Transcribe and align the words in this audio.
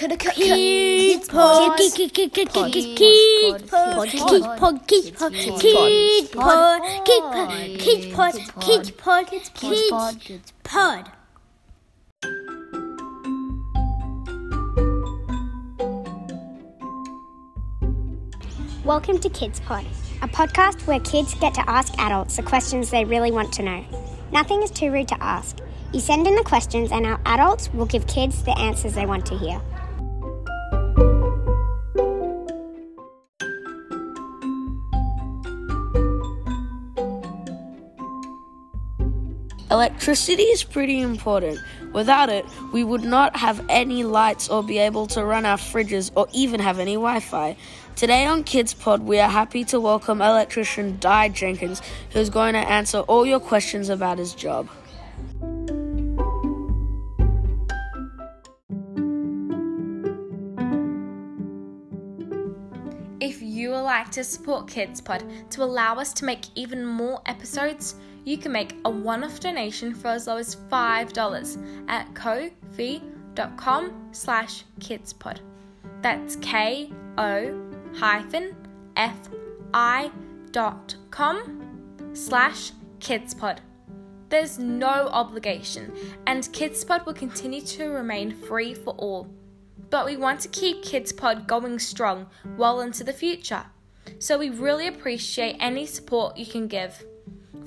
Kids 0.00 0.16
Pod. 0.16 0.32
Kids 0.96 1.28
Pod. 1.28 1.76
Kids 1.76 2.54
Pod. 2.54 2.72
Kids 2.72 2.86
Pod. 3.68 4.08
Kids 4.88 5.10
Pod. 6.30 6.82
Kids 7.04 8.06
Pod. 8.10 8.34
Kids 8.60 8.90
Pod. 8.92 9.26
Kids 9.28 9.90
Pod. 9.90 10.16
Pod. 10.64 11.10
Welcome 18.82 19.18
to 19.18 19.28
Kids 19.28 19.60
Pod, 19.60 19.84
a 20.22 20.28
podcast 20.28 20.86
where 20.86 21.00
kids 21.00 21.34
get 21.34 21.52
to 21.52 21.68
ask 21.68 21.92
adults 21.98 22.36
the 22.36 22.42
questions 22.42 22.90
they 22.90 23.04
really 23.04 23.30
want 23.30 23.52
to 23.52 23.62
know. 23.62 23.84
Nothing 24.32 24.62
is 24.62 24.70
too 24.70 24.90
rude 24.90 25.08
to 25.08 25.22
ask. 25.22 25.58
You 25.92 26.00
send 26.00 26.26
in 26.26 26.36
the 26.36 26.44
questions, 26.44 26.90
and 26.90 27.04
our 27.04 27.20
adults 27.26 27.70
will 27.74 27.84
give 27.84 28.06
kids 28.06 28.42
the 28.44 28.58
answers 28.58 28.94
they 28.94 29.04
want 29.04 29.26
to 29.26 29.36
hear. 29.36 29.60
Electricity 39.80 40.42
is 40.42 40.62
pretty 40.62 41.00
important. 41.00 41.58
Without 41.94 42.28
it, 42.28 42.44
we 42.70 42.84
would 42.84 43.02
not 43.02 43.34
have 43.34 43.64
any 43.70 44.04
lights 44.04 44.46
or 44.50 44.62
be 44.62 44.76
able 44.76 45.06
to 45.06 45.24
run 45.24 45.46
our 45.46 45.56
fridges 45.56 46.10
or 46.16 46.26
even 46.34 46.60
have 46.60 46.78
any 46.78 46.96
Wi 46.96 47.18
Fi. 47.20 47.56
Today 47.96 48.26
on 48.26 48.44
Kids 48.44 48.74
Pod, 48.74 49.00
we 49.00 49.18
are 49.18 49.30
happy 49.30 49.64
to 49.64 49.80
welcome 49.80 50.20
electrician 50.20 50.98
Di 51.00 51.30
Jenkins, 51.30 51.80
who's 52.10 52.28
going 52.28 52.52
to 52.52 52.58
answer 52.58 52.98
all 52.98 53.24
your 53.24 53.40
questions 53.40 53.88
about 53.88 54.18
his 54.18 54.34
job. 54.34 54.68
If 63.18 63.40
you 63.40 63.70
would 63.70 63.80
like 63.80 64.10
to 64.10 64.24
support 64.24 64.68
Kids 64.68 65.00
Pod 65.00 65.24
to 65.52 65.62
allow 65.62 65.94
us 65.94 66.12
to 66.12 66.26
make 66.26 66.44
even 66.54 66.84
more 66.84 67.22
episodes, 67.24 67.94
you 68.24 68.36
can 68.38 68.52
make 68.52 68.76
a 68.84 68.90
one-off 68.90 69.40
donation 69.40 69.94
for 69.94 70.08
as 70.08 70.26
low 70.26 70.36
as 70.36 70.56
$5 70.56 71.86
at 71.88 72.14
ko-fi.com 72.14 73.92
slash 74.12 74.64
kidspod. 74.80 75.38
That's 76.02 76.36
K-O 76.36 77.70
hyphen 77.94 78.54
F-I 78.96 80.10
dot 80.52 80.96
com 81.10 82.10
slash 82.12 82.72
kidspod. 82.98 83.58
There's 84.28 84.58
no 84.58 85.08
obligation, 85.08 85.92
and 86.26 86.44
KidsPod 86.44 87.04
will 87.04 87.14
continue 87.14 87.62
to 87.62 87.88
remain 87.88 88.30
free 88.30 88.74
for 88.74 88.94
all. 88.94 89.26
But 89.90 90.06
we 90.06 90.16
want 90.16 90.40
to 90.40 90.48
keep 90.48 90.84
KidsPod 90.84 91.48
going 91.48 91.80
strong 91.80 92.28
well 92.56 92.80
into 92.80 93.02
the 93.02 93.12
future. 93.12 93.64
So 94.20 94.38
we 94.38 94.50
really 94.50 94.86
appreciate 94.86 95.56
any 95.58 95.84
support 95.84 96.36
you 96.36 96.46
can 96.46 96.68
give. 96.68 97.04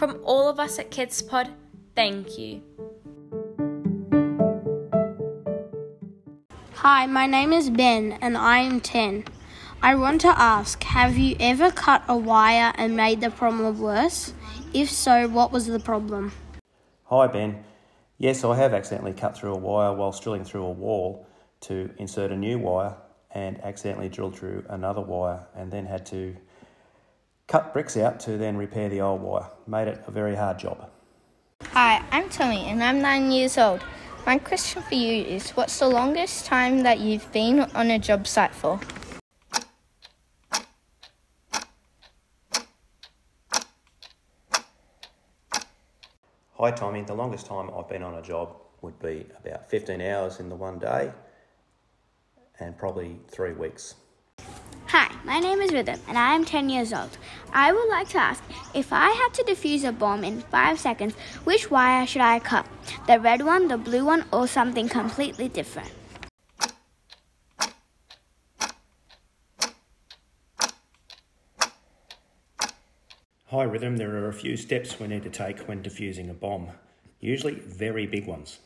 From 0.00 0.18
all 0.24 0.48
of 0.48 0.58
us 0.58 0.78
at 0.78 0.90
KidsPod, 0.90 1.50
thank 1.94 2.38
you. 2.38 2.62
Hi, 6.76 7.04
my 7.04 7.26
name 7.26 7.52
is 7.52 7.68
Ben 7.68 8.16
and 8.22 8.38
I 8.38 8.60
am 8.60 8.80
10. 8.80 9.26
I 9.82 9.94
want 9.96 10.22
to 10.22 10.28
ask 10.28 10.82
Have 10.84 11.18
you 11.18 11.36
ever 11.38 11.70
cut 11.70 12.02
a 12.08 12.16
wire 12.16 12.72
and 12.76 12.96
made 12.96 13.20
the 13.20 13.28
problem 13.28 13.78
worse? 13.78 14.32
If 14.72 14.90
so, 14.90 15.28
what 15.28 15.52
was 15.52 15.66
the 15.66 15.78
problem? 15.78 16.32
Hi 17.04 17.26
Ben. 17.26 17.62
Yes, 18.16 18.42
I 18.42 18.56
have 18.56 18.72
accidentally 18.72 19.12
cut 19.12 19.36
through 19.36 19.52
a 19.52 19.58
wire 19.58 19.92
whilst 19.94 20.22
drilling 20.22 20.44
through 20.44 20.64
a 20.64 20.72
wall 20.72 21.26
to 21.68 21.90
insert 21.98 22.32
a 22.32 22.36
new 22.38 22.58
wire 22.58 22.96
and 23.32 23.62
accidentally 23.62 24.08
drilled 24.08 24.34
through 24.34 24.64
another 24.70 25.02
wire 25.02 25.46
and 25.54 25.70
then 25.70 25.84
had 25.84 26.06
to 26.06 26.34
cut 27.50 27.72
bricks 27.72 27.96
out 27.96 28.20
to 28.20 28.38
then 28.38 28.56
repair 28.56 28.88
the 28.88 29.00
old 29.00 29.20
wire. 29.20 29.50
Made 29.66 29.88
it 29.88 30.04
a 30.06 30.10
very 30.12 30.36
hard 30.36 30.56
job. 30.56 30.88
Hi, 31.72 32.00
I'm 32.12 32.28
Tommy 32.28 32.66
and 32.66 32.82
I'm 32.82 33.02
nine 33.02 33.32
years 33.32 33.58
old. 33.58 33.82
My 34.24 34.38
question 34.38 34.82
for 34.82 34.94
you 34.94 35.24
is 35.24 35.50
what's 35.50 35.76
the 35.80 35.88
longest 35.88 36.46
time 36.46 36.84
that 36.84 37.00
you've 37.00 37.30
been 37.32 37.62
on 37.74 37.90
a 37.90 37.98
job 37.98 38.28
site 38.28 38.54
for? 38.54 38.78
Hi 46.54 46.70
Tommy, 46.70 47.02
the 47.02 47.14
longest 47.14 47.46
time 47.46 47.68
I've 47.76 47.88
been 47.88 48.04
on 48.04 48.14
a 48.14 48.22
job 48.22 48.54
would 48.82 48.98
be 49.00 49.26
about 49.44 49.68
15 49.68 50.00
hours 50.00 50.38
in 50.38 50.48
the 50.48 50.54
one 50.54 50.78
day 50.78 51.10
and 52.60 52.78
probably 52.78 53.18
three 53.28 53.54
weeks. 53.54 53.96
Hi, 54.86 55.08
my 55.24 55.38
name 55.38 55.60
is 55.60 55.72
Rhythm 55.72 56.00
and 56.08 56.18
I 56.18 56.34
am 56.34 56.44
10 56.44 56.68
years 56.68 56.92
old. 56.92 57.16
I 57.52 57.72
would 57.72 57.88
like 57.88 58.08
to 58.10 58.18
ask 58.18 58.42
if 58.74 58.92
I 58.92 59.10
had 59.10 59.34
to 59.34 59.42
defuse 59.42 59.84
a 59.84 59.92
bomb 59.92 60.22
in 60.24 60.40
5 60.40 60.78
seconds, 60.78 61.14
which 61.44 61.70
wire 61.70 62.06
should 62.06 62.22
I 62.22 62.38
cut? 62.38 62.66
The 63.06 63.18
red 63.18 63.42
one, 63.44 63.68
the 63.68 63.76
blue 63.76 64.04
one, 64.04 64.24
or 64.32 64.46
something 64.46 64.88
completely 64.88 65.48
different? 65.48 65.90
Hi 73.46 73.64
Rhythm, 73.64 73.96
there 73.96 74.14
are 74.14 74.28
a 74.28 74.32
few 74.32 74.56
steps 74.56 75.00
we 75.00 75.08
need 75.08 75.24
to 75.24 75.30
take 75.30 75.58
when 75.66 75.82
defusing 75.82 76.30
a 76.30 76.34
bomb, 76.34 76.68
usually 77.18 77.54
very 77.54 78.06
big 78.06 78.26
ones. 78.26 78.60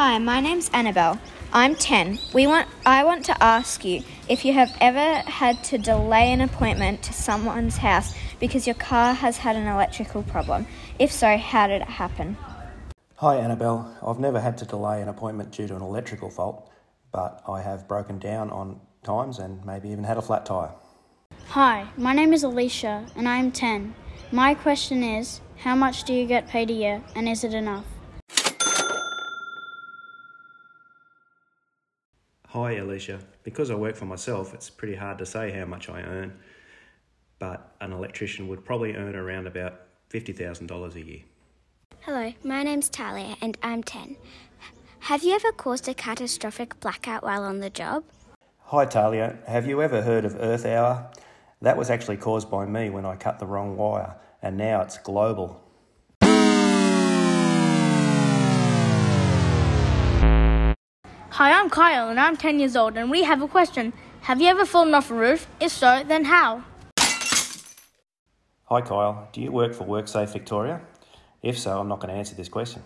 Hi, 0.00 0.16
my 0.18 0.38
name's 0.38 0.68
Annabelle. 0.68 1.18
I'm 1.52 1.74
10. 1.74 2.20
We 2.32 2.46
want 2.46 2.68
I 2.86 3.02
want 3.02 3.24
to 3.24 3.42
ask 3.42 3.84
you 3.84 4.04
if 4.28 4.44
you 4.44 4.52
have 4.52 4.70
ever 4.80 5.28
had 5.28 5.64
to 5.64 5.76
delay 5.76 6.30
an 6.30 6.40
appointment 6.40 7.02
to 7.02 7.12
someone's 7.12 7.78
house 7.78 8.14
because 8.38 8.64
your 8.64 8.76
car 8.76 9.12
has 9.12 9.38
had 9.38 9.56
an 9.56 9.66
electrical 9.66 10.22
problem. 10.22 10.68
If 11.00 11.10
so, 11.10 11.36
how 11.36 11.66
did 11.66 11.82
it 11.82 11.88
happen? 11.88 12.36
Hi 13.16 13.38
Annabelle, 13.38 13.92
I've 14.00 14.20
never 14.20 14.38
had 14.38 14.56
to 14.58 14.64
delay 14.64 15.02
an 15.02 15.08
appointment 15.08 15.50
due 15.50 15.66
to 15.66 15.74
an 15.74 15.82
electrical 15.82 16.30
fault, 16.30 16.70
but 17.10 17.42
I 17.48 17.60
have 17.60 17.88
broken 17.88 18.20
down 18.20 18.50
on 18.50 18.80
times 19.02 19.40
and 19.40 19.64
maybe 19.64 19.88
even 19.88 20.04
had 20.04 20.16
a 20.16 20.22
flat 20.22 20.46
tyre. 20.46 20.74
Hi, 21.48 21.88
my 21.96 22.12
name 22.12 22.32
is 22.32 22.44
Alicia 22.44 23.04
and 23.16 23.28
I 23.28 23.38
am 23.38 23.50
10. 23.50 23.96
My 24.30 24.54
question 24.54 25.02
is 25.02 25.40
How 25.56 25.74
much 25.74 26.04
do 26.04 26.14
you 26.14 26.24
get 26.24 26.46
paid 26.46 26.70
a 26.70 26.74
year 26.74 27.02
and 27.16 27.28
is 27.28 27.42
it 27.42 27.52
enough? 27.52 27.97
Hi 32.52 32.76
Alicia, 32.76 33.18
because 33.42 33.70
I 33.70 33.74
work 33.74 33.94
for 33.94 34.06
myself, 34.06 34.54
it's 34.54 34.70
pretty 34.70 34.94
hard 34.94 35.18
to 35.18 35.26
say 35.26 35.50
how 35.50 35.66
much 35.66 35.90
I 35.90 36.00
earn, 36.00 36.38
but 37.38 37.74
an 37.82 37.92
electrician 37.92 38.48
would 38.48 38.64
probably 38.64 38.94
earn 38.94 39.14
around 39.16 39.46
about 39.46 39.82
$50,000 40.08 40.94
a 40.94 41.00
year. 41.02 41.20
Hello, 42.00 42.32
my 42.42 42.62
name's 42.62 42.88
Talia 42.88 43.36
and 43.42 43.58
I'm 43.62 43.82
10. 43.82 44.16
Have 45.00 45.22
you 45.24 45.34
ever 45.34 45.52
caused 45.52 45.90
a 45.90 45.94
catastrophic 45.94 46.80
blackout 46.80 47.22
while 47.22 47.42
on 47.42 47.60
the 47.60 47.68
job? 47.68 48.04
Hi 48.60 48.86
Talia, 48.86 49.36
have 49.46 49.66
you 49.66 49.82
ever 49.82 50.00
heard 50.00 50.24
of 50.24 50.34
Earth 50.40 50.64
Hour? 50.64 51.10
That 51.60 51.76
was 51.76 51.90
actually 51.90 52.16
caused 52.16 52.50
by 52.50 52.64
me 52.64 52.88
when 52.88 53.04
I 53.04 53.16
cut 53.16 53.38
the 53.38 53.46
wrong 53.46 53.76
wire, 53.76 54.16
and 54.40 54.56
now 54.56 54.80
it's 54.80 54.96
global. 54.96 55.67
Hi, 61.38 61.52
I'm 61.52 61.70
Kyle 61.70 62.08
and 62.08 62.18
I'm 62.18 62.36
10 62.36 62.58
years 62.58 62.74
old 62.74 62.96
and 62.96 63.12
we 63.12 63.22
have 63.22 63.42
a 63.42 63.46
question. 63.46 63.92
Have 64.22 64.40
you 64.40 64.48
ever 64.48 64.64
fallen 64.64 64.92
off 64.92 65.08
a 65.08 65.14
roof? 65.14 65.46
If 65.60 65.70
so, 65.70 66.02
then 66.04 66.24
how? 66.24 66.64
Hi 68.64 68.80
Kyle, 68.80 69.28
do 69.32 69.40
you 69.40 69.52
work 69.52 69.72
for 69.72 69.84
WorkSafe 69.84 70.32
Victoria? 70.32 70.80
If 71.40 71.56
so, 71.56 71.78
I'm 71.78 71.86
not 71.86 72.00
going 72.00 72.12
to 72.12 72.18
answer 72.18 72.34
this 72.34 72.48
question. 72.48 72.82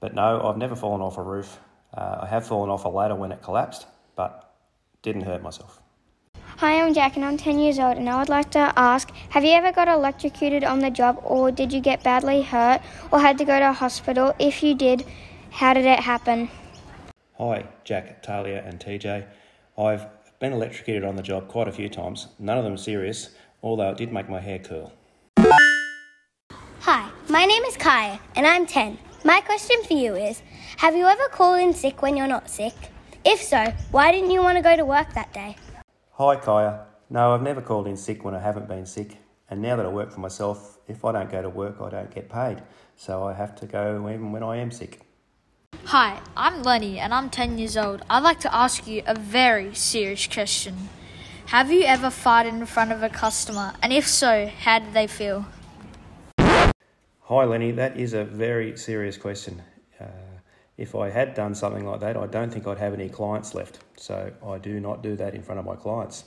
But 0.00 0.14
no, 0.14 0.40
I've 0.40 0.56
never 0.56 0.74
fallen 0.74 1.02
off 1.02 1.18
a 1.18 1.22
roof. 1.22 1.60
Uh, 1.92 2.20
I 2.22 2.26
have 2.28 2.46
fallen 2.46 2.70
off 2.70 2.86
a 2.86 2.88
ladder 2.88 3.14
when 3.14 3.30
it 3.30 3.42
collapsed, 3.42 3.86
but 4.16 4.54
didn't 5.02 5.26
hurt 5.26 5.42
myself. 5.42 5.82
Hi, 6.56 6.80
I'm 6.80 6.94
Jack 6.94 7.16
and 7.16 7.26
I'm 7.26 7.36
10 7.36 7.58
years 7.58 7.78
old 7.78 7.98
and 7.98 8.08
I 8.08 8.18
would 8.18 8.30
like 8.30 8.50
to 8.52 8.72
ask 8.74 9.10
Have 9.28 9.44
you 9.44 9.52
ever 9.52 9.70
got 9.70 9.88
electrocuted 9.88 10.64
on 10.64 10.78
the 10.78 10.88
job 10.88 11.20
or 11.22 11.52
did 11.52 11.74
you 11.74 11.82
get 11.82 12.02
badly 12.02 12.40
hurt 12.40 12.80
or 13.10 13.20
had 13.20 13.36
to 13.36 13.44
go 13.44 13.58
to 13.58 13.68
a 13.68 13.74
hospital? 13.74 14.34
If 14.38 14.62
you 14.62 14.74
did, 14.74 15.04
how 15.50 15.74
did 15.74 15.84
it 15.84 16.00
happen? 16.00 16.48
Hi, 17.38 17.66
Jack, 17.84 18.22
Talia, 18.22 18.62
and 18.62 18.78
TJ. 18.78 19.26
I've 19.78 20.06
been 20.38 20.52
electrocuted 20.52 21.02
on 21.02 21.16
the 21.16 21.22
job 21.22 21.48
quite 21.48 21.66
a 21.66 21.72
few 21.72 21.88
times, 21.88 22.28
none 22.38 22.58
of 22.58 22.64
them 22.64 22.76
serious, 22.76 23.30
although 23.62 23.88
it 23.88 23.96
did 23.96 24.12
make 24.12 24.28
my 24.28 24.38
hair 24.38 24.58
curl. 24.58 24.92
Hi, 26.80 27.10
my 27.30 27.46
name 27.46 27.62
is 27.62 27.78
Kaya 27.78 28.20
and 28.36 28.46
I'm 28.46 28.66
10. 28.66 28.98
My 29.24 29.40
question 29.40 29.82
for 29.84 29.94
you 29.94 30.14
is 30.14 30.42
Have 30.76 30.94
you 30.94 31.06
ever 31.06 31.26
called 31.28 31.60
in 31.60 31.72
sick 31.72 32.02
when 32.02 32.18
you're 32.18 32.26
not 32.26 32.50
sick? 32.50 32.74
If 33.24 33.40
so, 33.40 33.72
why 33.92 34.12
didn't 34.12 34.30
you 34.30 34.42
want 34.42 34.58
to 34.58 34.62
go 34.62 34.76
to 34.76 34.84
work 34.84 35.14
that 35.14 35.32
day? 35.32 35.56
Hi, 36.10 36.36
Kaya. 36.36 36.84
No, 37.08 37.32
I've 37.32 37.42
never 37.42 37.62
called 37.62 37.86
in 37.86 37.96
sick 37.96 38.24
when 38.24 38.34
I 38.34 38.40
haven't 38.40 38.68
been 38.68 38.84
sick, 38.84 39.16
and 39.48 39.62
now 39.62 39.76
that 39.76 39.86
I 39.86 39.88
work 39.88 40.12
for 40.12 40.20
myself, 40.20 40.78
if 40.86 41.02
I 41.02 41.12
don't 41.12 41.30
go 41.30 41.40
to 41.40 41.48
work, 41.48 41.80
I 41.80 41.88
don't 41.88 42.14
get 42.14 42.28
paid, 42.28 42.62
so 42.96 43.24
I 43.24 43.32
have 43.32 43.54
to 43.56 43.66
go 43.66 44.06
even 44.10 44.32
when 44.32 44.42
I 44.42 44.58
am 44.58 44.70
sick. 44.70 45.00
Hi, 45.86 46.20
I'm 46.36 46.62
Lenny 46.62 46.98
and 46.98 47.12
I'm 47.12 47.28
10 47.28 47.58
years 47.58 47.76
old. 47.76 48.02
I'd 48.08 48.22
like 48.22 48.40
to 48.40 48.54
ask 48.54 48.86
you 48.86 49.02
a 49.04 49.14
very 49.14 49.74
serious 49.74 50.26
question. 50.26 50.88
Have 51.46 51.70
you 51.70 51.82
ever 51.82 52.06
farted 52.06 52.50
in 52.50 52.64
front 52.66 52.92
of 52.92 53.02
a 53.02 53.10
customer? 53.10 53.74
And 53.82 53.92
if 53.92 54.06
so, 54.06 54.46
how 54.46 54.78
did 54.78 54.94
they 54.94 55.06
feel? 55.06 55.44
Hi, 56.38 57.44
Lenny. 57.44 57.72
That 57.72 57.98
is 57.98 58.14
a 58.14 58.24
very 58.24 58.78
serious 58.78 59.18
question. 59.18 59.60
Uh, 60.00 60.06
if 60.78 60.94
I 60.94 61.10
had 61.10 61.34
done 61.34 61.54
something 61.54 61.84
like 61.84 62.00
that, 62.00 62.16
I 62.16 62.26
don't 62.26 62.50
think 62.50 62.66
I'd 62.66 62.78
have 62.78 62.94
any 62.94 63.08
clients 63.08 63.54
left. 63.54 63.80
So 63.96 64.32
I 64.46 64.58
do 64.58 64.80
not 64.80 65.02
do 65.02 65.16
that 65.16 65.34
in 65.34 65.42
front 65.42 65.58
of 65.58 65.66
my 65.66 65.76
clients. 65.76 66.24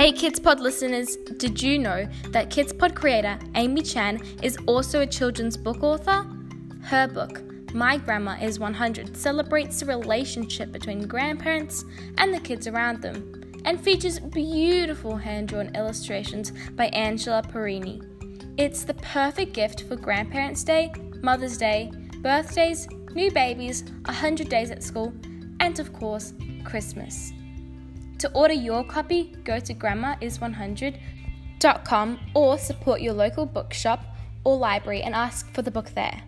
Hey 0.00 0.12
KidsPod 0.12 0.60
listeners, 0.60 1.16
did 1.36 1.62
you 1.62 1.78
know 1.78 2.08
that 2.30 2.48
KidsPod 2.48 2.94
creator 2.94 3.38
Amy 3.54 3.82
Chan 3.82 4.22
is 4.42 4.56
also 4.64 5.02
a 5.02 5.06
children's 5.06 5.58
book 5.58 5.82
author? 5.82 6.26
Her 6.84 7.06
book, 7.06 7.42
My 7.74 7.98
Grandma 7.98 8.38
is 8.40 8.58
100, 8.58 9.14
celebrates 9.14 9.78
the 9.78 9.84
relationship 9.84 10.72
between 10.72 11.06
grandparents 11.06 11.84
and 12.16 12.32
the 12.32 12.40
kids 12.40 12.66
around 12.66 13.02
them 13.02 13.52
and 13.66 13.78
features 13.78 14.20
beautiful 14.20 15.18
hand 15.18 15.48
drawn 15.48 15.76
illustrations 15.76 16.54
by 16.76 16.86
Angela 16.86 17.42
Perini. 17.42 18.00
It's 18.56 18.84
the 18.84 18.94
perfect 18.94 19.52
gift 19.52 19.82
for 19.82 19.96
Grandparents' 19.96 20.64
Day, 20.64 20.94
Mother's 21.20 21.58
Day, 21.58 21.92
birthdays, 22.22 22.88
new 23.14 23.30
babies, 23.32 23.84
100 24.06 24.48
days 24.48 24.70
at 24.70 24.82
school, 24.82 25.12
and 25.60 25.78
of 25.78 25.92
course, 25.92 26.32
Christmas. 26.64 27.34
To 28.20 28.30
order 28.32 28.54
your 28.54 28.84
copy, 28.84 29.34
go 29.44 29.58
to 29.58 29.74
grandmais100.com 29.74 32.20
or 32.34 32.58
support 32.58 33.00
your 33.00 33.14
local 33.14 33.46
bookshop 33.46 34.04
or 34.44 34.58
library 34.58 35.00
and 35.00 35.14
ask 35.14 35.50
for 35.54 35.62
the 35.62 35.70
book 35.70 35.92
there. 35.94 36.20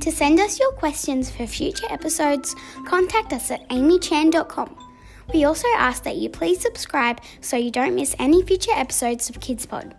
To 0.00 0.10
send 0.10 0.40
us 0.40 0.58
your 0.58 0.72
questions 0.72 1.30
for 1.30 1.46
future 1.46 1.86
episodes, 1.88 2.56
contact 2.84 3.32
us 3.32 3.52
at 3.52 3.68
amychan.com. 3.68 4.76
We 5.32 5.44
also 5.44 5.68
ask 5.76 6.02
that 6.02 6.16
you 6.16 6.30
please 6.30 6.60
subscribe 6.60 7.20
so 7.40 7.56
you 7.56 7.70
don't 7.70 7.94
miss 7.94 8.16
any 8.18 8.42
future 8.42 8.72
episodes 8.74 9.30
of 9.30 9.38
Kids 9.38 9.66
Pod. 9.66 9.94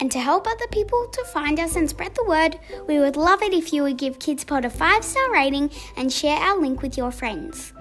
And 0.00 0.10
to 0.10 0.18
help 0.18 0.46
other 0.46 0.66
people 0.72 1.06
to 1.12 1.24
find 1.26 1.60
us 1.60 1.76
and 1.76 1.88
spread 1.88 2.14
the 2.14 2.24
word, 2.24 2.58
we 2.88 2.98
would 2.98 3.16
love 3.16 3.42
it 3.42 3.52
if 3.52 3.72
you 3.72 3.82
would 3.84 3.98
give 3.98 4.18
KidsPod 4.18 4.64
a 4.64 4.70
5 4.70 5.04
star 5.04 5.32
rating 5.32 5.70
and 5.96 6.12
share 6.12 6.36
our 6.38 6.60
link 6.60 6.82
with 6.82 6.96
your 6.96 7.10
friends. 7.10 7.72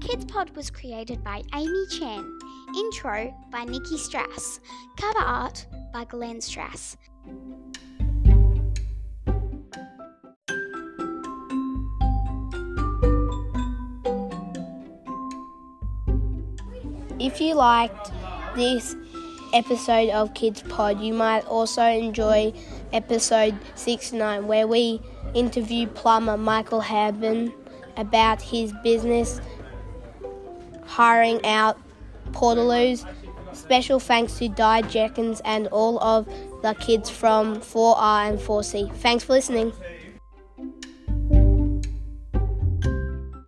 KidsPod 0.00 0.56
was 0.56 0.70
created 0.70 1.22
by 1.22 1.42
Amy 1.54 1.86
Chan. 1.98 2.38
Intro 2.76 3.34
by 3.50 3.64
Nikki 3.64 3.98
Strass. 3.98 4.60
Cover 4.96 5.18
art 5.18 5.66
by 5.92 6.04
Glenn 6.04 6.40
Strass. 6.40 6.96
If 17.20 17.38
you 17.38 17.54
liked 17.54 18.10
this 18.56 18.96
episode 19.52 20.08
of 20.08 20.32
Kids 20.32 20.62
Pod, 20.62 21.02
you 21.02 21.12
might 21.12 21.44
also 21.46 21.82
enjoy 21.82 22.54
episode 22.94 23.58
69, 23.74 24.46
where 24.46 24.66
we 24.66 25.02
interview 25.34 25.86
plumber 25.86 26.38
Michael 26.38 26.80
Haben 26.80 27.52
about 27.98 28.40
his 28.40 28.72
business 28.82 29.38
hiring 30.86 31.44
out 31.44 31.78
portaloos. 32.32 33.06
Special 33.52 34.00
thanks 34.00 34.38
to 34.38 34.48
Di 34.48 34.80
Jenkins 34.82 35.42
and 35.44 35.66
all 35.66 36.02
of 36.02 36.26
the 36.62 36.74
kids 36.80 37.10
from 37.10 37.56
4R 37.56 38.30
and 38.30 38.38
4C. 38.38 38.94
Thanks 38.96 39.24
for 39.24 39.34
listening. 39.34 39.74